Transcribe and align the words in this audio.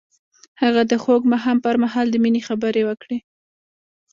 هغه 0.61 0.81
د 0.91 0.93
خوږ 1.03 1.21
ماښام 1.31 1.57
پر 1.65 1.75
مهال 1.83 2.07
د 2.11 2.15
مینې 2.23 2.41
خبرې 2.47 2.81
وکړې. 2.85 3.17